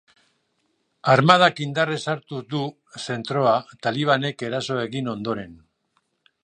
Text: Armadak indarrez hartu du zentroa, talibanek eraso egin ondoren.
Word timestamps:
Armadak 1.15 1.61
indarrez 1.65 1.99
hartu 2.13 2.39
du 2.55 2.63
zentroa, 3.05 3.55
talibanek 3.89 4.47
eraso 4.51 4.81
egin 4.87 5.13
ondoren. 5.15 5.57